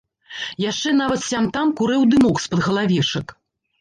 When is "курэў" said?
1.81-2.07